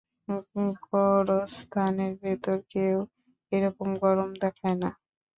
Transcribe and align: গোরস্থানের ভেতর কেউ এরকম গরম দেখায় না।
গোরস্থানের 0.85 2.13
ভেতর 2.21 2.57
কেউ 2.73 2.97
এরকম 3.51 3.89
গরম 4.03 4.29
দেখায় 4.43 4.77
না। 4.81 4.89